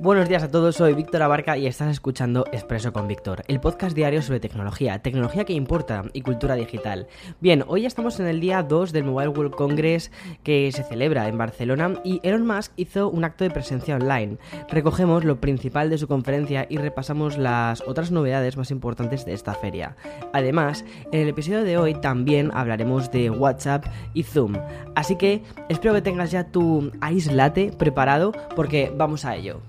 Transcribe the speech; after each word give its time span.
Buenos 0.00 0.28
días 0.28 0.44
a 0.44 0.50
todos, 0.52 0.76
soy 0.76 0.94
Víctor 0.94 1.22
Abarca 1.22 1.58
y 1.58 1.66
estás 1.66 1.90
escuchando 1.90 2.44
Expreso 2.52 2.92
con 2.92 3.08
Víctor, 3.08 3.42
el 3.48 3.58
podcast 3.58 3.96
diario 3.96 4.22
sobre 4.22 4.38
tecnología, 4.38 5.00
tecnología 5.00 5.44
que 5.44 5.54
importa 5.54 6.04
y 6.12 6.20
cultura 6.20 6.54
digital. 6.54 7.08
Bien, 7.40 7.64
hoy 7.66 7.84
estamos 7.84 8.20
en 8.20 8.28
el 8.28 8.38
día 8.38 8.62
2 8.62 8.92
del 8.92 9.02
Mobile 9.02 9.30
World 9.30 9.56
Congress 9.56 10.12
que 10.44 10.70
se 10.70 10.84
celebra 10.84 11.26
en 11.26 11.36
Barcelona 11.36 11.94
y 12.04 12.20
Elon 12.22 12.46
Musk 12.46 12.70
hizo 12.76 13.10
un 13.10 13.24
acto 13.24 13.42
de 13.42 13.50
presencia 13.50 13.96
online. 13.96 14.38
Recogemos 14.68 15.24
lo 15.24 15.40
principal 15.40 15.90
de 15.90 15.98
su 15.98 16.06
conferencia 16.06 16.64
y 16.70 16.76
repasamos 16.76 17.36
las 17.36 17.80
otras 17.80 18.12
novedades 18.12 18.56
más 18.56 18.70
importantes 18.70 19.24
de 19.24 19.34
esta 19.34 19.54
feria. 19.54 19.96
Además, 20.32 20.84
en 21.10 21.22
el 21.22 21.28
episodio 21.30 21.64
de 21.64 21.76
hoy 21.76 21.94
también 21.94 22.52
hablaremos 22.54 23.10
de 23.10 23.30
WhatsApp 23.30 23.84
y 24.14 24.22
Zoom. 24.22 24.54
Así 24.94 25.16
que 25.16 25.42
espero 25.68 25.92
que 25.92 26.02
tengas 26.02 26.30
ya 26.30 26.52
tu 26.52 26.92
ice 27.10 27.34
latte 27.34 27.72
preparado 27.76 28.30
porque 28.54 28.92
vamos 28.96 29.24
a 29.24 29.34
ello. 29.34 29.60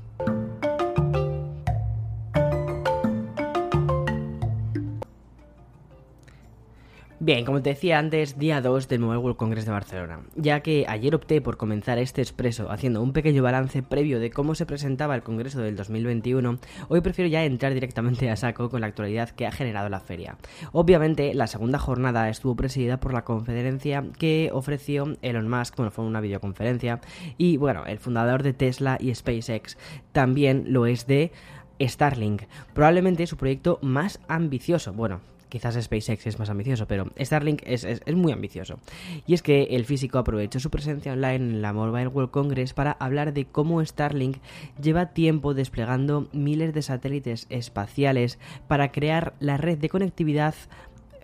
Bien, 7.29 7.45
como 7.45 7.61
te 7.61 7.69
decía 7.69 7.99
antes, 7.99 8.39
día 8.39 8.59
2 8.59 8.87
del 8.87 9.01
Mobile 9.01 9.19
World 9.19 9.37
Congress 9.37 9.65
de 9.65 9.71
Barcelona. 9.71 10.21
Ya 10.35 10.61
que 10.61 10.85
ayer 10.87 11.13
opté 11.13 11.41
por 11.41 11.57
comenzar 11.57 11.99
este 11.99 12.23
expreso 12.23 12.71
haciendo 12.71 13.03
un 13.03 13.13
pequeño 13.13 13.43
balance 13.43 13.83
previo 13.83 14.19
de 14.19 14.31
cómo 14.31 14.55
se 14.55 14.65
presentaba 14.65 15.13
el 15.13 15.21
Congreso 15.21 15.61
del 15.61 15.75
2021, 15.75 16.57
hoy 16.87 17.01
prefiero 17.01 17.29
ya 17.29 17.45
entrar 17.45 17.75
directamente 17.75 18.31
a 18.31 18.35
saco 18.35 18.71
con 18.71 18.81
la 18.81 18.87
actualidad 18.87 19.29
que 19.29 19.45
ha 19.45 19.51
generado 19.51 19.89
la 19.89 19.99
feria. 19.99 20.37
Obviamente, 20.71 21.35
la 21.35 21.45
segunda 21.45 21.77
jornada 21.77 22.29
estuvo 22.29 22.55
presidida 22.55 22.99
por 22.99 23.13
la 23.13 23.25
conferencia 23.25 24.05
que 24.17 24.49
ofreció 24.51 25.15
Elon 25.21 25.47
Musk, 25.47 25.75
bueno, 25.75 25.91
fue 25.91 26.05
una 26.05 26.21
videoconferencia, 26.21 26.99
y 27.37 27.57
bueno, 27.57 27.85
el 27.85 27.99
fundador 27.99 28.41
de 28.41 28.53
Tesla 28.53 28.97
y 28.99 29.13
SpaceX 29.13 29.77
también 30.13 30.63
lo 30.69 30.87
es 30.87 31.05
de 31.05 31.31
Starlink, 31.79 32.45
probablemente 32.73 33.27
su 33.27 33.37
proyecto 33.37 33.77
más 33.83 34.19
ambicioso. 34.27 34.93
Bueno, 34.93 35.21
Quizás 35.49 35.75
SpaceX 35.75 36.27
es 36.27 36.39
más 36.39 36.49
ambicioso, 36.49 36.87
pero 36.87 37.07
Starlink 37.19 37.63
es, 37.65 37.85
muy 38.15 38.31
ambicioso. 38.31 38.79
Y 39.25 39.33
es 39.33 39.41
que 39.41 39.63
el 39.71 39.85
físico 39.85 40.19
aprovechó 40.19 40.59
su 40.59 40.69
presencia 40.69 41.13
online 41.13 41.35
en 41.35 41.61
la 41.61 41.73
Mobile 41.73 42.07
World 42.07 42.31
Congress 42.31 42.73
para 42.73 42.91
hablar 42.91 43.33
de 43.33 43.45
cómo 43.45 43.83
Starlink 43.83 44.37
lleva 44.81 45.07
tiempo 45.07 45.53
desplegando 45.53 46.27
miles 46.33 46.73
de 46.73 46.81
satélites 46.81 47.47
espaciales 47.49 48.39
para 48.67 48.91
crear 48.91 49.33
la 49.39 49.57
red 49.57 49.77
de 49.77 49.89
conectividad 49.89 50.55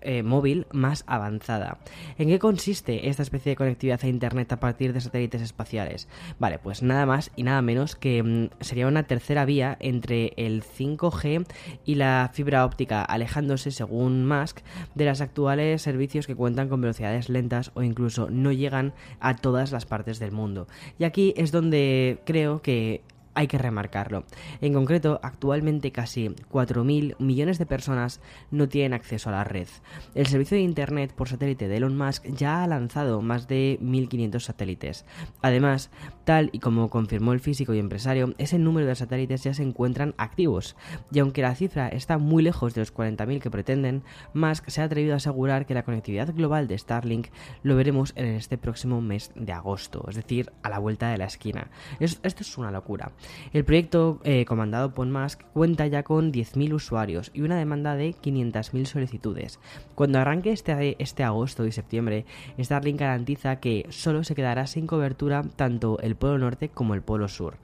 eh, 0.06 0.22
móvil 0.22 0.66
más 0.72 1.04
avanzada. 1.06 1.78
¿En 2.16 2.28
qué 2.28 2.38
consiste 2.38 3.08
esta 3.08 3.22
especie 3.22 3.50
de 3.50 3.56
conectividad 3.56 4.00
a 4.02 4.06
Internet 4.06 4.52
a 4.52 4.60
partir 4.60 4.92
de 4.92 5.00
satélites 5.00 5.42
espaciales? 5.42 6.08
Vale, 6.38 6.58
pues 6.58 6.82
nada 6.82 7.06
más 7.06 7.32
y 7.34 7.42
nada 7.42 7.60
menos 7.60 7.96
que 7.96 8.22
mm, 8.22 8.50
sería 8.60 8.86
una 8.86 9.02
tercera 9.02 9.44
vía 9.44 9.76
entre 9.80 10.32
el 10.36 10.62
5G 10.62 11.44
y 11.84 11.96
la 11.96 12.30
fibra 12.32 12.64
óptica, 12.64 13.02
alejándose, 13.02 13.72
según 13.72 14.26
Musk, 14.26 14.60
de 14.94 15.06
los 15.06 15.20
actuales 15.20 15.82
servicios 15.82 16.26
que 16.26 16.36
cuentan 16.36 16.68
con 16.68 16.80
velocidades 16.80 17.28
lentas 17.28 17.72
o 17.74 17.82
incluso 17.82 18.30
no 18.30 18.52
llegan 18.52 18.94
a 19.18 19.34
todas 19.34 19.72
las 19.72 19.86
partes 19.86 20.18
del 20.18 20.30
mundo. 20.30 20.68
Y 20.98 21.04
aquí 21.04 21.34
es 21.36 21.50
donde 21.50 22.20
creo 22.24 22.62
que 22.62 23.02
hay 23.36 23.46
que 23.46 23.58
remarcarlo. 23.58 24.24
En 24.60 24.72
concreto, 24.72 25.20
actualmente 25.22 25.92
casi 25.92 26.28
4.000 26.28 27.16
millones 27.18 27.58
de 27.58 27.66
personas 27.66 28.20
no 28.50 28.68
tienen 28.68 28.94
acceso 28.94 29.28
a 29.28 29.32
la 29.32 29.44
red. 29.44 29.68
El 30.14 30.26
servicio 30.26 30.56
de 30.56 30.62
Internet 30.62 31.12
por 31.12 31.28
satélite 31.28 31.68
de 31.68 31.76
Elon 31.76 31.96
Musk 31.96 32.24
ya 32.26 32.64
ha 32.64 32.66
lanzado 32.66 33.20
más 33.20 33.46
de 33.46 33.78
1.500 33.82 34.40
satélites. 34.40 35.04
Además, 35.42 35.90
tal 36.24 36.48
y 36.52 36.58
como 36.58 36.90
confirmó 36.90 37.32
el 37.34 37.40
físico 37.40 37.74
y 37.74 37.78
empresario, 37.78 38.34
ese 38.38 38.58
número 38.58 38.86
de 38.86 38.94
satélites 38.94 39.44
ya 39.44 39.54
se 39.54 39.62
encuentran 39.62 40.14
activos. 40.16 40.74
Y 41.12 41.18
aunque 41.18 41.42
la 41.42 41.54
cifra 41.54 41.88
está 41.88 42.18
muy 42.18 42.42
lejos 42.42 42.74
de 42.74 42.80
los 42.80 42.94
40.000 42.94 43.40
que 43.40 43.50
pretenden, 43.50 44.02
Musk 44.32 44.68
se 44.68 44.80
ha 44.80 44.84
atrevido 44.84 45.12
a 45.12 45.18
asegurar 45.18 45.66
que 45.66 45.74
la 45.74 45.84
conectividad 45.84 46.34
global 46.34 46.68
de 46.68 46.78
Starlink 46.78 47.28
lo 47.62 47.76
veremos 47.76 48.14
en 48.16 48.26
este 48.26 48.56
próximo 48.56 49.02
mes 49.02 49.30
de 49.34 49.52
agosto, 49.52 50.06
es 50.08 50.16
decir, 50.16 50.52
a 50.62 50.70
la 50.70 50.78
vuelta 50.78 51.10
de 51.10 51.18
la 51.18 51.26
esquina. 51.26 51.70
esto 52.00 52.22
es 52.24 52.58
una 52.58 52.70
locura. 52.70 53.12
El 53.52 53.64
proyecto, 53.64 54.20
eh, 54.24 54.44
comandado 54.44 54.92
por 54.94 55.06
Musk, 55.06 55.42
cuenta 55.52 55.86
ya 55.86 56.02
con 56.02 56.32
10.000 56.32 56.72
usuarios 56.74 57.30
y 57.34 57.42
una 57.42 57.56
demanda 57.56 57.96
de 57.96 58.14
500.000 58.14 58.86
solicitudes. 58.86 59.58
Cuando 59.94 60.18
arranque 60.18 60.52
este, 60.52 60.96
este 60.98 61.22
agosto 61.22 61.66
y 61.66 61.72
septiembre, 61.72 62.26
Starlink 62.58 63.00
garantiza 63.00 63.60
que 63.60 63.86
solo 63.90 64.24
se 64.24 64.34
quedará 64.34 64.66
sin 64.66 64.86
cobertura 64.86 65.42
tanto 65.56 65.98
el 66.00 66.16
Polo 66.16 66.38
Norte 66.38 66.68
como 66.68 66.94
el 66.94 67.02
Polo 67.02 67.28
Sur. 67.28 67.58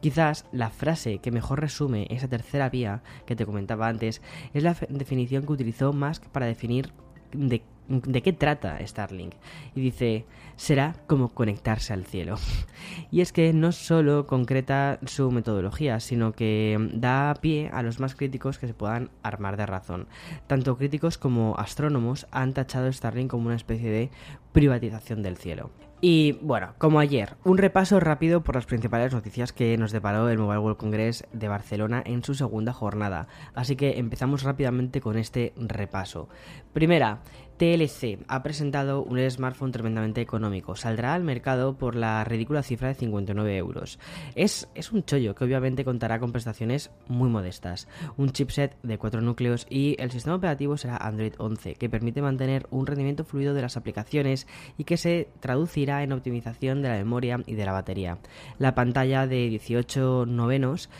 Quizás 0.00 0.46
la 0.52 0.70
frase 0.70 1.18
que 1.18 1.30
mejor 1.30 1.60
resume 1.60 2.06
esa 2.10 2.28
tercera 2.28 2.68
vía 2.68 3.02
que 3.26 3.36
te 3.36 3.46
comentaba 3.46 3.88
antes 3.88 4.22
es 4.54 4.62
la 4.62 4.76
definición 4.88 5.44
que 5.44 5.52
utilizó 5.52 5.92
Musk 5.92 6.24
para 6.26 6.46
definir 6.46 6.92
de 7.32 7.62
de 7.88 8.22
qué 8.22 8.32
trata 8.32 8.78
Starlink. 8.86 9.34
Y 9.74 9.80
dice, 9.80 10.26
será 10.56 10.94
como 11.06 11.30
conectarse 11.30 11.92
al 11.92 12.04
cielo. 12.04 12.36
Y 13.10 13.20
es 13.20 13.32
que 13.32 13.52
no 13.52 13.72
solo 13.72 14.26
concreta 14.26 14.98
su 15.06 15.30
metodología, 15.30 16.00
sino 16.00 16.32
que 16.32 16.76
da 16.94 17.34
pie 17.40 17.70
a 17.72 17.82
los 17.82 18.00
más 18.00 18.14
críticos 18.14 18.58
que 18.58 18.66
se 18.66 18.74
puedan 18.74 19.10
armar 19.22 19.56
de 19.56 19.66
razón. 19.66 20.06
Tanto 20.46 20.76
críticos 20.76 21.18
como 21.18 21.56
astrónomos 21.58 22.26
han 22.30 22.54
tachado 22.54 22.92
Starlink 22.92 23.30
como 23.30 23.46
una 23.46 23.56
especie 23.56 23.90
de 23.90 24.10
privatización 24.52 25.22
del 25.22 25.36
cielo. 25.36 25.70
Y 26.00 26.32
bueno, 26.42 26.74
como 26.78 27.00
ayer, 27.00 27.34
un 27.42 27.58
repaso 27.58 27.98
rápido 27.98 28.44
por 28.44 28.54
las 28.54 28.66
principales 28.66 29.12
noticias 29.12 29.52
que 29.52 29.76
nos 29.76 29.90
deparó 29.90 30.28
el 30.28 30.38
Mobile 30.38 30.60
World 30.60 30.78
Congress 30.78 31.26
de 31.32 31.48
Barcelona 31.48 32.02
en 32.06 32.22
su 32.22 32.34
segunda 32.34 32.72
jornada. 32.72 33.26
Así 33.54 33.74
que 33.74 33.98
empezamos 33.98 34.44
rápidamente 34.44 35.00
con 35.00 35.18
este 35.18 35.52
repaso. 35.56 36.28
Primera, 36.72 37.22
TLC 37.58 38.20
ha 38.28 38.42
presentado 38.44 39.02
un 39.02 39.18
smartphone 39.28 39.72
tremendamente 39.72 40.20
económico. 40.20 40.76
Saldrá 40.76 41.14
al 41.14 41.24
mercado 41.24 41.76
por 41.76 41.96
la 41.96 42.22
ridícula 42.22 42.62
cifra 42.62 42.88
de 42.88 42.94
59 42.94 43.56
euros. 43.56 43.98
Es, 44.36 44.68
es 44.76 44.92
un 44.92 45.02
chollo 45.02 45.34
que 45.34 45.44
obviamente 45.44 45.84
contará 45.84 46.20
con 46.20 46.30
prestaciones 46.30 46.92
muy 47.08 47.28
modestas. 47.28 47.88
Un 48.16 48.30
chipset 48.30 48.76
de 48.84 48.96
4 48.96 49.20
núcleos 49.20 49.66
y 49.68 49.96
el 49.98 50.12
sistema 50.12 50.36
operativo 50.36 50.76
será 50.76 50.96
Android 50.98 51.34
11, 51.36 51.74
que 51.74 51.90
permite 51.90 52.22
mantener 52.22 52.68
un 52.70 52.86
rendimiento 52.86 53.24
fluido 53.24 53.54
de 53.54 53.62
las 53.62 53.76
aplicaciones 53.76 54.46
y 54.76 54.84
que 54.84 54.96
se 54.96 55.28
traducirá 55.40 56.04
en 56.04 56.12
optimización 56.12 56.80
de 56.80 56.90
la 56.90 56.96
memoria 56.96 57.40
y 57.44 57.54
de 57.54 57.66
la 57.66 57.72
batería. 57.72 58.18
La 58.58 58.76
pantalla 58.76 59.26
de 59.26 59.48
18 59.48 60.26
novenos 60.26 60.90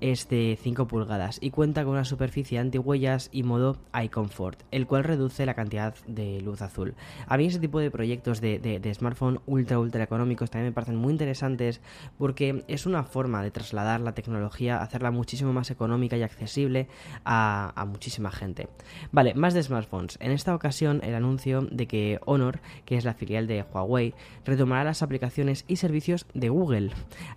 es 0.00 0.28
de 0.28 0.58
5 0.60 0.88
pulgadas 0.88 1.38
y 1.40 1.50
cuenta 1.50 1.84
con 1.84 1.92
una 1.92 2.04
superficie 2.04 2.58
antihuellas 2.58 3.28
y 3.30 3.44
modo 3.44 3.76
Eye 3.94 4.10
Comfort, 4.10 4.62
el 4.72 4.88
cual 4.88 5.04
reduce 5.04 5.46
la 5.46 5.54
cantidad 5.54 5.94
de 6.08 6.40
luz 6.40 6.62
azul. 6.62 6.94
A 7.26 7.36
mí 7.36 7.46
ese 7.46 7.60
tipo 7.60 7.78
de 7.78 7.90
proyectos 7.90 8.40
de, 8.40 8.92
smartphone 8.94 9.40
ultra 9.46 9.78
ultra 9.78 10.02
económicos 10.02 10.50
también 10.50 10.70
me 10.70 10.74
parecen 10.74 10.96
muy 10.96 11.12
interesantes 11.12 11.80
porque 12.18 12.64
es 12.68 12.86
una 12.86 13.04
forma 13.04 13.42
de 13.42 13.50
trasladar 13.50 14.00
la 14.00 14.14
tecnología, 14.14 14.82
hacerla 14.82 15.10
muchísimo 15.10 15.52
más 15.52 15.70
económica 15.70 16.16
y 16.16 16.22
accesible 16.22 16.88
a 17.24 17.84
muchísima 17.86 18.30
gente. 18.30 18.68
Vale, 19.12 19.34
más 19.34 19.54
de 19.54 19.62
smartphones. 19.62 20.18
En 20.20 20.32
esta 20.32 20.54
ocasión 20.54 21.00
el 21.02 21.14
anuncio 21.14 21.62
de 21.62 21.86
que 21.86 22.20
Honor, 22.24 22.60
que 22.84 22.96
es 22.96 23.04
la 23.04 23.14
filial 23.14 23.46
de 23.46 23.62
Huawei, 23.62 24.14
retomará 24.44 24.84
las 24.84 25.02
aplicaciones 25.02 25.64
y 25.68 25.76
servicios 25.76 26.26
de 26.34 26.48
Google. 26.48 26.90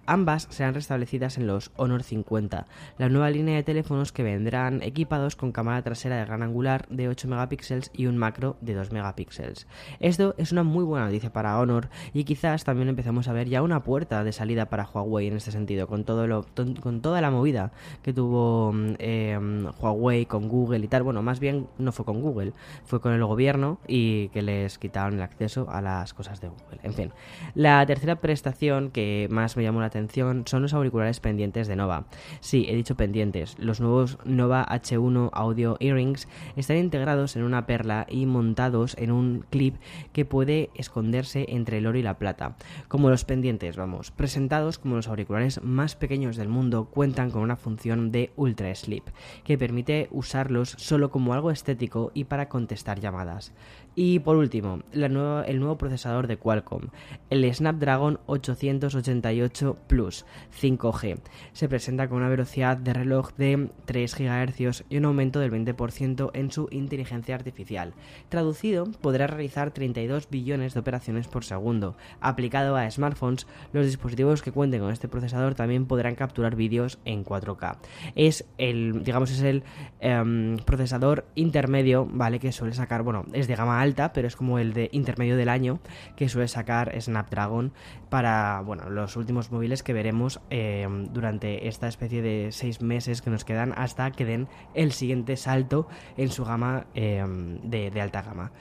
Ambas 0.06 0.48
serán 0.50 0.74
restablecidas 0.74 1.38
en 1.38 1.48
los 1.48 1.72
Honor 1.76 2.04
50, 2.04 2.68
la 2.98 3.10
nueva 3.10 3.30
línea 3.30 3.56
de 3.56 3.64
teléfonos 3.64 4.12
que 4.12 4.24
vendrán 4.24 4.82
equipados 4.82 5.36
con 5.36 5.52
cámara 5.52 5.82
trasera 5.82 6.18
de 6.18 6.26
gran 6.26 6.44
angular 6.44 6.88
de 6.90 7.10
8 7.10 7.28
megapíxeles 7.28 7.92
y 7.94 8.06
un 8.06 8.18
macro 8.18 8.58
de 8.62 8.74
2 8.74 8.92
megapíxeles. 8.92 9.68
Esto 10.00 10.36
es 10.38 10.52
una 10.52 10.64
muy 10.64 10.84
buena 10.84 11.06
noticia 11.06 11.34
para 11.34 11.60
Honor 11.60 11.90
y 12.14 12.24
quizás 12.24 12.64
también 12.64 12.90
empezamos 12.90 13.28
a 13.28 13.34
ver 13.34 13.50
ya 13.50 13.62
una 13.62 13.84
puerta 13.84 14.24
de 14.24 14.32
salida 14.32 14.68
para 14.68 14.86
Huawei 14.86 15.28
en 15.28 15.38
este 15.38 15.52
sentido, 15.52 15.88
con, 15.88 16.04
todo 16.04 16.28
lo, 16.28 16.46
con 16.82 17.02
toda 17.02 17.22
la 17.22 17.32
movida 17.32 17.72
que 18.04 18.14
tuvo 18.14 18.72
mm, 18.74 18.94
em, 19.00 19.66
Huawei 19.80 20.26
con 20.26 20.48
Google 20.48 20.80
y 20.80 20.88
tal. 20.88 21.04
Bueno, 21.04 21.22
más 21.22 21.40
bien 21.40 21.68
no 21.78 21.92
fue 21.92 22.06
con 22.06 22.22
Google, 22.22 22.54
fue 22.86 23.02
con 23.02 23.14
el 23.14 23.24
gobierno 23.26 23.80
y 23.88 24.30
que 24.30 24.42
les 24.42 24.78
quitaron 24.78 25.16
el 25.16 25.22
acceso 25.22 25.70
a 25.70 25.82
las 25.82 26.14
cosas 26.14 26.40
de 26.42 26.50
Google. 26.50 26.80
En 26.84 26.94
fin, 26.94 27.12
la 27.56 27.86
tercera 27.86 28.16
prestación 28.16 28.92
que 28.92 29.28
más 29.30 29.58
me 29.58 29.64
llamó 29.64 29.80
la 29.80 29.88
atención 29.88 30.44
son 30.46 30.62
los 30.62 30.74
auriculares 30.74 31.20
pendientes 31.20 31.68
de 31.68 31.76
Nova. 31.76 32.06
Sí, 32.40 32.66
he 32.70 32.76
dicho 32.76 32.96
pendientes. 32.96 33.58
Los 33.60 33.82
nuevos 33.82 34.18
Nova 34.26 34.66
H1 34.70 35.30
Audio 35.34 35.78
Earrings 35.80 36.28
están 36.56 36.78
integrados 36.78 37.36
en 37.36 37.44
una 37.44 37.66
perla 37.66 38.06
y 38.10 38.26
montados 38.26 38.51
en 38.98 39.12
un 39.12 39.46
clip 39.50 39.76
que 40.14 40.26
puede 40.26 40.70
esconderse 40.76 41.46
entre 41.50 41.78
el 41.78 41.88
oro 41.88 41.98
y 41.98 42.02
la 42.02 42.18
plata. 42.18 42.56
Como 42.88 43.10
los 43.10 43.26
pendientes, 43.26 43.78
vamos, 43.78 44.12
presentados 44.12 44.78
como 44.78 44.96
los 44.96 45.08
auriculares 45.08 45.62
más 45.64 45.96
pequeños 45.96 46.36
del 46.36 46.50
mundo, 46.50 46.86
cuentan 46.86 47.32
con 47.32 47.42
una 47.42 47.56
función 47.56 48.12
de 48.12 48.32
Ultra 48.36 48.74
Sleep, 48.76 49.04
que 49.44 49.58
permite 49.58 50.08
usarlos 50.12 50.76
solo 50.78 51.12
como 51.12 51.34
algo 51.34 51.52
estético 51.52 52.12
y 52.14 52.26
para 52.26 52.50
contestar 52.50 53.00
llamadas. 53.00 53.54
Y 53.94 54.20
por 54.20 54.38
último, 54.38 54.80
el 54.94 55.12
nuevo 55.12 55.78
procesador 55.78 56.28
de 56.28 56.38
Qualcomm, 56.38 56.88
el 57.30 57.54
Snapdragon 57.54 58.20
888 58.26 59.78
Plus 59.88 60.26
5G. 60.62 61.20
Se 61.52 61.68
presenta 61.68 62.08
con 62.08 62.20
una 62.20 62.30
velocidad 62.30 62.78
de 62.78 62.94
reloj 62.94 63.34
de 63.34 63.70
3 63.86 64.16
GHz 64.16 64.84
y 64.90 64.98
un 64.98 65.06
aumento 65.06 65.40
del 65.40 65.52
20% 65.52 66.32
en 66.34 66.52
su 66.52 66.70
inteligencia 66.72 67.36
artificial. 67.36 67.94
Traducido, 68.30 68.86
podrá 69.02 69.28
realizar 69.28 69.72
32 69.72 70.30
billones 70.30 70.74
de 70.74 70.80
operaciones 70.80 71.28
por 71.28 71.44
segundo. 71.44 71.98
Aplicado 72.22 72.78
a 72.78 72.90
smartphones, 72.90 73.46
los 73.74 73.86
dispositivos 73.86 74.42
que 74.42 74.54
cuenten 74.54 74.80
con 74.80 74.92
este 74.92 75.10
procesador 75.10 75.54
también 75.54 75.86
podrán 75.86 76.16
capturar 76.16 76.56
vídeos 76.56 76.98
en 77.04 77.26
4K. 77.26 77.78
Es 78.16 78.46
el, 78.58 79.04
digamos, 79.04 79.32
es 79.32 79.42
el 79.42 79.64
em, 80.00 80.56
procesador 80.60 81.26
intermedio, 81.36 82.08
¿vale? 82.10 82.40
Que 82.40 82.54
suele 82.54 82.74
sacar, 82.74 83.04
bueno, 83.04 83.26
es 83.34 83.48
de 83.50 83.56
gama 83.56 83.81
alta, 83.82 84.14
pero 84.14 84.28
es 84.28 84.36
como 84.36 84.60
el 84.60 84.74
de 84.74 84.90
intermedio 84.92 85.38
del 85.38 85.50
año 85.50 85.80
que 86.16 86.30
suele 86.30 86.48
sacar 86.48 86.94
Snapdragon 87.00 87.74
para 88.10 88.62
bueno, 88.62 88.90
los 88.90 89.16
últimos 89.16 89.52
móviles 89.52 89.84
que 89.84 89.94
veremos 89.94 90.42
eh, 90.50 90.88
durante 91.12 91.68
esta 91.68 91.88
especie 91.88 92.22
de 92.22 92.52
seis 92.52 92.82
meses 92.82 93.22
que 93.22 93.30
nos 93.30 93.46
quedan 93.46 93.74
hasta 93.76 94.12
que 94.12 94.26
den 94.26 94.48
el 94.74 94.92
siguiente 94.92 95.38
salto 95.38 95.88
en 96.18 96.30
su 96.30 96.46
gama 96.46 96.86
eh, 96.94 97.24
de, 97.64 98.02
alta 98.02 98.22
gama. 98.22 98.52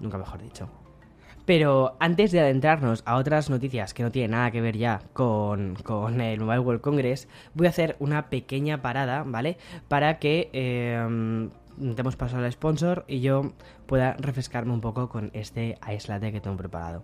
Nunca 0.00 0.18
mejor 0.18 0.42
dicho. 0.42 0.68
Pero 1.50 1.96
antes 1.98 2.30
de 2.30 2.38
adentrarnos 2.38 3.02
a 3.06 3.16
otras 3.16 3.50
noticias 3.50 3.92
que 3.92 4.04
no 4.04 4.12
tienen 4.12 4.30
nada 4.30 4.52
que 4.52 4.60
ver 4.60 4.76
ya 4.76 5.02
con, 5.12 5.74
con, 5.82 6.20
el 6.20 6.38
Mobile 6.38 6.60
World 6.60 6.80
Congress, 6.80 7.26
voy 7.54 7.66
a 7.66 7.70
hacer 7.70 7.96
una 7.98 8.30
pequeña 8.30 8.82
parada, 8.82 9.24
¿vale? 9.26 9.58
Para 9.88 10.20
que 10.20 10.48
eh, 10.52 11.50
demos 11.76 12.14
paso 12.14 12.36
al 12.36 12.52
sponsor 12.52 13.04
y 13.08 13.18
yo 13.18 13.52
pueda 13.86 14.12
refrescarme 14.12 14.72
un 14.72 14.80
poco 14.80 15.08
con 15.08 15.32
este 15.34 15.76
aislate 15.80 16.30
que 16.30 16.40
tengo 16.40 16.56
preparado. 16.56 17.02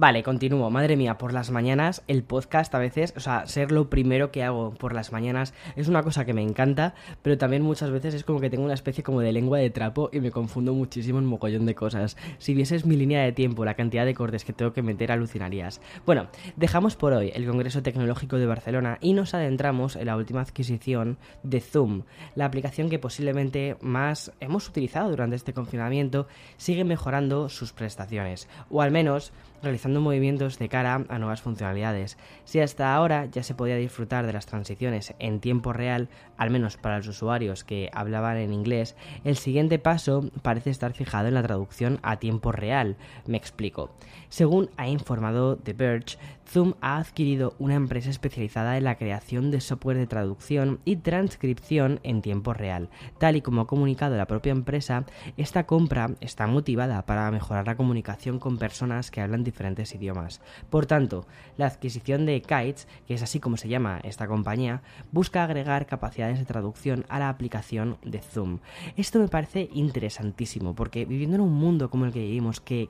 Vale, 0.00 0.22
continúo. 0.22 0.70
Madre 0.70 0.96
mía, 0.96 1.18
por 1.18 1.32
las 1.32 1.50
mañanas 1.50 2.04
el 2.06 2.22
podcast 2.22 2.72
a 2.72 2.78
veces, 2.78 3.12
o 3.16 3.20
sea, 3.20 3.48
ser 3.48 3.72
lo 3.72 3.90
primero 3.90 4.30
que 4.30 4.44
hago 4.44 4.70
por 4.70 4.94
las 4.94 5.10
mañanas 5.10 5.54
es 5.74 5.88
una 5.88 6.04
cosa 6.04 6.24
que 6.24 6.32
me 6.32 6.40
encanta, 6.40 6.94
pero 7.20 7.36
también 7.36 7.62
muchas 7.62 7.90
veces 7.90 8.14
es 8.14 8.22
como 8.22 8.38
que 8.38 8.48
tengo 8.48 8.62
una 8.62 8.74
especie 8.74 9.02
como 9.02 9.22
de 9.22 9.32
lengua 9.32 9.58
de 9.58 9.70
trapo 9.70 10.08
y 10.12 10.20
me 10.20 10.30
confundo 10.30 10.72
muchísimo 10.72 11.18
en 11.18 11.26
mogollón 11.26 11.66
de 11.66 11.74
cosas. 11.74 12.16
Si 12.38 12.54
vieses 12.54 12.86
mi 12.86 12.94
línea 12.94 13.24
de 13.24 13.32
tiempo, 13.32 13.64
la 13.64 13.74
cantidad 13.74 14.06
de 14.06 14.14
cortes 14.14 14.44
que 14.44 14.52
tengo 14.52 14.72
que 14.72 14.82
meter, 14.82 15.10
alucinarías. 15.10 15.80
Bueno, 16.06 16.28
dejamos 16.54 16.94
por 16.94 17.12
hoy 17.12 17.32
el 17.34 17.44
Congreso 17.44 17.82
Tecnológico 17.82 18.36
de 18.36 18.46
Barcelona 18.46 18.98
y 19.00 19.14
nos 19.14 19.34
adentramos 19.34 19.96
en 19.96 20.06
la 20.06 20.16
última 20.16 20.42
adquisición 20.42 21.18
de 21.42 21.60
Zoom, 21.60 22.02
la 22.36 22.44
aplicación 22.44 22.88
que 22.88 23.00
posiblemente 23.00 23.76
más 23.80 24.30
hemos 24.38 24.68
utilizado 24.68 25.10
durante 25.10 25.34
este 25.34 25.54
confinamiento, 25.54 26.28
sigue 26.56 26.84
mejorando 26.84 27.48
sus 27.48 27.72
prestaciones, 27.72 28.48
o 28.70 28.80
al 28.80 28.92
menos 28.92 29.32
realizando 29.62 30.00
movimientos 30.00 30.58
de 30.58 30.68
cara 30.68 31.04
a 31.08 31.18
nuevas 31.18 31.42
funcionalidades. 31.42 32.18
Si 32.44 32.60
hasta 32.60 32.94
ahora 32.94 33.26
ya 33.26 33.42
se 33.42 33.54
podía 33.54 33.76
disfrutar 33.76 34.26
de 34.26 34.32
las 34.32 34.46
transiciones 34.46 35.14
en 35.18 35.40
tiempo 35.40 35.72
real, 35.72 36.08
al 36.36 36.50
menos 36.50 36.76
para 36.76 36.98
los 36.98 37.08
usuarios 37.08 37.64
que 37.64 37.90
hablaban 37.92 38.36
en 38.36 38.52
inglés, 38.52 38.96
el 39.24 39.36
siguiente 39.36 39.78
paso 39.78 40.30
parece 40.42 40.70
estar 40.70 40.92
fijado 40.92 41.28
en 41.28 41.34
la 41.34 41.42
traducción 41.42 41.98
a 42.02 42.18
tiempo 42.18 42.52
real. 42.52 42.96
Me 43.26 43.36
explico. 43.36 43.90
Según 44.28 44.70
ha 44.76 44.88
informado 44.88 45.56
The 45.56 45.72
Verge, 45.72 46.18
Zoom 46.48 46.74
ha 46.80 46.96
adquirido 46.96 47.54
una 47.58 47.74
empresa 47.74 48.08
especializada 48.08 48.78
en 48.78 48.84
la 48.84 48.96
creación 48.96 49.50
de 49.50 49.60
software 49.60 49.98
de 49.98 50.06
traducción 50.06 50.80
y 50.84 50.96
transcripción 50.96 52.00
en 52.02 52.22
tiempo 52.22 52.54
real. 52.54 52.88
Tal 53.18 53.36
y 53.36 53.42
como 53.42 53.60
ha 53.60 53.66
comunicado 53.66 54.16
la 54.16 54.26
propia 54.26 54.52
empresa, 54.52 55.04
esta 55.36 55.66
compra 55.66 56.10
está 56.20 56.46
motivada 56.46 57.04
para 57.04 57.30
mejorar 57.30 57.66
la 57.66 57.76
comunicación 57.76 58.38
con 58.38 58.56
personas 58.56 59.10
que 59.10 59.20
hablan 59.20 59.44
diferentes 59.44 59.94
idiomas. 59.94 60.40
Por 60.70 60.86
tanto, 60.86 61.26
la 61.56 61.66
adquisición 61.66 62.24
de 62.24 62.40
Kites, 62.40 62.88
que 63.06 63.14
es 63.14 63.22
así 63.22 63.40
como 63.40 63.58
se 63.58 63.68
llama 63.68 64.00
esta 64.02 64.26
compañía, 64.26 64.82
busca 65.12 65.44
agregar 65.44 65.86
capacidades 65.86 66.38
de 66.38 66.46
traducción 66.46 67.04
a 67.08 67.18
la 67.18 67.28
aplicación 67.28 67.98
de 68.02 68.20
Zoom. 68.20 68.60
Esto 68.96 69.18
me 69.18 69.28
parece 69.28 69.68
interesantísimo 69.74 70.74
porque 70.74 71.04
viviendo 71.04 71.36
en 71.36 71.42
un 71.42 71.52
mundo 71.52 71.90
como 71.90 72.06
el 72.06 72.12
que 72.12 72.20
vivimos, 72.20 72.60
que, 72.60 72.88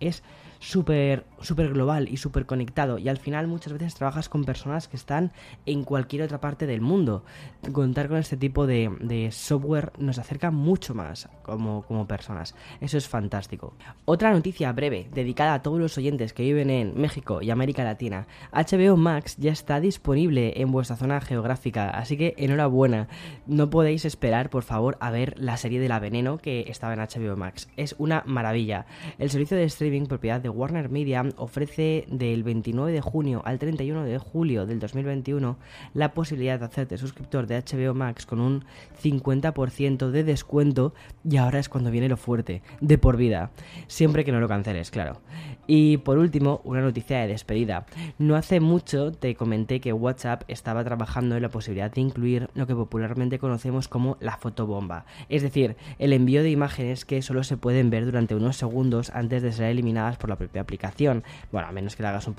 es 0.00 0.22
súper 0.60 1.24
super 1.40 1.72
global 1.72 2.08
y 2.08 2.16
súper 2.16 2.44
conectado 2.44 2.97
y 2.98 3.08
al 3.08 3.18
final 3.18 3.46
muchas 3.46 3.72
veces 3.72 3.94
trabajas 3.94 4.28
con 4.28 4.44
personas 4.44 4.88
que 4.88 4.96
están 4.96 5.32
en 5.66 5.84
cualquier 5.84 6.22
otra 6.22 6.40
parte 6.40 6.66
del 6.66 6.80
mundo. 6.80 7.24
Contar 7.72 8.08
con 8.08 8.18
este 8.18 8.36
tipo 8.36 8.66
de, 8.66 8.90
de 9.00 9.30
software 9.30 9.92
nos 9.98 10.18
acerca 10.18 10.50
mucho 10.50 10.94
más 10.94 11.28
como, 11.42 11.82
como 11.82 12.06
personas. 12.06 12.54
Eso 12.80 12.98
es 12.98 13.08
fantástico. 13.08 13.74
Otra 14.04 14.32
noticia 14.32 14.72
breve 14.72 15.08
dedicada 15.12 15.54
a 15.54 15.62
todos 15.62 15.78
los 15.78 15.96
oyentes 15.98 16.32
que 16.32 16.42
viven 16.42 16.70
en 16.70 16.98
México 17.00 17.42
y 17.42 17.50
América 17.50 17.84
Latina. 17.84 18.26
HBO 18.52 18.96
Max 18.96 19.36
ya 19.38 19.52
está 19.52 19.80
disponible 19.80 20.60
en 20.60 20.70
vuestra 20.70 20.96
zona 20.96 21.20
geográfica, 21.20 21.90
así 21.90 22.16
que 22.16 22.34
enhorabuena. 22.36 23.08
No 23.46 23.70
podéis 23.70 24.04
esperar, 24.04 24.50
por 24.50 24.62
favor, 24.62 24.96
a 25.00 25.10
ver 25.10 25.34
la 25.38 25.56
serie 25.56 25.80
de 25.80 25.88
la 25.88 26.00
veneno 26.00 26.38
que 26.38 26.64
estaba 26.68 26.94
en 26.94 27.00
HBO 27.00 27.36
Max. 27.36 27.68
Es 27.76 27.94
una 27.98 28.22
maravilla. 28.26 28.86
El 29.18 29.30
servicio 29.30 29.56
de 29.56 29.64
streaming 29.64 30.06
propiedad 30.06 30.40
de 30.40 30.48
Warner 30.48 30.88
Media 30.88 31.24
ofrece 31.36 32.06
del 32.08 32.42
29 32.42 32.87
de 32.88 33.00
junio 33.00 33.42
al 33.44 33.58
31 33.58 34.04
de 34.04 34.18
julio 34.18 34.66
del 34.66 34.80
2021 34.80 35.56
la 35.94 36.12
posibilidad 36.12 36.58
de 36.58 36.64
hacerte 36.64 36.98
suscriptor 36.98 37.46
de 37.46 37.62
HBO 37.62 37.94
Max 37.94 38.26
con 38.26 38.40
un 38.40 38.64
50% 39.02 40.10
de 40.10 40.24
descuento 40.24 40.94
y 41.28 41.36
ahora 41.36 41.58
es 41.58 41.68
cuando 41.68 41.90
viene 41.90 42.08
lo 42.08 42.16
fuerte, 42.16 42.62
de 42.80 42.98
por 42.98 43.16
vida, 43.16 43.50
siempre 43.86 44.24
que 44.24 44.32
no 44.32 44.40
lo 44.40 44.48
canceles, 44.48 44.90
claro. 44.90 45.20
Y 45.66 45.98
por 45.98 46.16
último, 46.16 46.62
una 46.64 46.80
noticia 46.80 47.18
de 47.18 47.28
despedida. 47.28 47.84
No 48.18 48.36
hace 48.36 48.58
mucho 48.58 49.12
te 49.12 49.34
comenté 49.34 49.80
que 49.80 49.92
WhatsApp 49.92 50.44
estaba 50.48 50.82
trabajando 50.82 51.36
en 51.36 51.42
la 51.42 51.50
posibilidad 51.50 51.92
de 51.92 52.00
incluir 52.00 52.48
lo 52.54 52.66
que 52.66 52.74
popularmente 52.74 53.38
conocemos 53.38 53.86
como 53.86 54.16
la 54.20 54.38
fotobomba, 54.38 55.04
es 55.28 55.42
decir, 55.42 55.76
el 55.98 56.12
envío 56.12 56.42
de 56.42 56.50
imágenes 56.50 57.04
que 57.04 57.20
solo 57.20 57.42
se 57.44 57.56
pueden 57.56 57.90
ver 57.90 58.06
durante 58.06 58.34
unos 58.34 58.56
segundos 58.56 59.10
antes 59.10 59.42
de 59.42 59.52
ser 59.52 59.66
eliminadas 59.66 60.16
por 60.16 60.30
la 60.30 60.36
propia 60.36 60.62
aplicación. 60.62 61.22
Bueno, 61.52 61.68
a 61.68 61.72
menos 61.72 61.96
que 61.96 62.02
le 62.02 62.08
hagas 62.08 62.26
un 62.26 62.34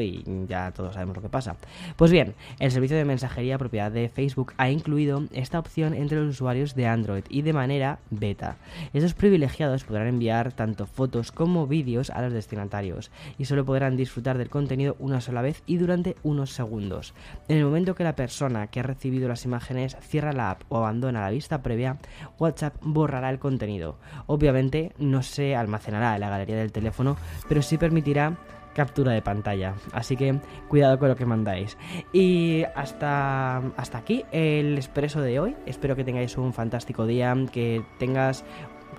y 0.00 0.24
ya 0.48 0.72
todos 0.72 0.94
sabemos 0.94 1.16
lo 1.16 1.22
que 1.22 1.28
pasa. 1.28 1.56
Pues 1.96 2.10
bien, 2.10 2.34
el 2.58 2.70
servicio 2.70 2.96
de 2.96 3.04
mensajería 3.04 3.58
propiedad 3.58 3.90
de 3.90 4.08
Facebook 4.08 4.54
ha 4.56 4.70
incluido 4.70 5.24
esta 5.32 5.58
opción 5.58 5.94
entre 5.94 6.18
los 6.20 6.30
usuarios 6.30 6.74
de 6.74 6.86
Android 6.86 7.24
y 7.28 7.42
de 7.42 7.52
manera 7.52 7.98
beta. 8.10 8.56
Estos 8.92 9.14
privilegiados 9.14 9.84
podrán 9.84 10.06
enviar 10.06 10.52
tanto 10.52 10.86
fotos 10.86 11.32
como 11.32 11.66
vídeos 11.66 12.10
a 12.10 12.22
los 12.22 12.32
destinatarios 12.32 13.10
y 13.38 13.44
solo 13.44 13.64
podrán 13.64 13.96
disfrutar 13.96 14.38
del 14.38 14.50
contenido 14.50 14.96
una 14.98 15.20
sola 15.20 15.42
vez 15.42 15.62
y 15.66 15.76
durante 15.76 16.16
unos 16.22 16.52
segundos. 16.52 17.14
En 17.48 17.58
el 17.58 17.64
momento 17.64 17.94
que 17.94 18.04
la 18.04 18.16
persona 18.16 18.68
que 18.68 18.80
ha 18.80 18.84
recibido 18.84 19.28
las 19.28 19.44
imágenes 19.44 19.96
cierra 20.00 20.32
la 20.32 20.52
app 20.52 20.62
o 20.68 20.78
abandona 20.78 21.20
la 21.20 21.30
vista 21.30 21.62
previa, 21.62 21.98
WhatsApp 22.38 22.74
borrará 22.80 23.30
el 23.30 23.38
contenido. 23.38 23.96
Obviamente 24.26 24.92
no 24.98 25.22
se 25.22 25.56
almacenará 25.56 26.14
en 26.14 26.20
la 26.20 26.30
galería 26.30 26.56
del 26.56 26.72
teléfono, 26.72 27.16
pero 27.48 27.62
sí 27.62 27.78
permitirá 27.78 28.36
captura 28.74 29.12
de 29.12 29.22
pantalla. 29.22 29.74
Así 29.92 30.16
que 30.16 30.38
cuidado 30.68 30.98
con 30.98 31.08
lo 31.08 31.16
que 31.16 31.26
mandáis. 31.26 31.78
Y 32.12 32.64
hasta, 32.74 33.58
hasta 33.76 33.98
aquí 33.98 34.24
el 34.32 34.76
expreso 34.76 35.20
de 35.20 35.40
hoy. 35.40 35.56
Espero 35.66 35.96
que 35.96 36.04
tengáis 36.04 36.36
un 36.36 36.52
fantástico 36.52 37.06
día, 37.06 37.34
que 37.52 37.82
tengas 37.98 38.44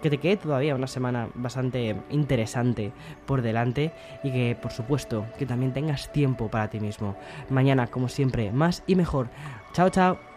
que 0.01 0.09
te 0.09 0.17
quede 0.17 0.37
todavía 0.37 0.75
una 0.75 0.87
semana 0.87 1.29
bastante 1.33 1.95
interesante 2.09 2.91
por 3.25 3.41
delante 3.41 3.91
y 4.23 4.31
que 4.31 4.57
por 4.61 4.71
supuesto 4.71 5.25
que 5.39 5.45
también 5.45 5.73
tengas 5.73 6.11
tiempo 6.11 6.49
para 6.49 6.69
ti 6.69 6.79
mismo. 6.79 7.15
Mañana, 7.49 7.87
como 7.87 8.07
siempre, 8.07 8.51
más 8.51 8.83
y 8.87 8.95
mejor. 8.95 9.29
Chao, 9.73 9.89
chao. 9.89 10.34